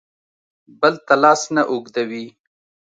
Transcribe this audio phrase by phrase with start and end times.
[0.79, 2.25] بل ته لاس نه اوږدوي.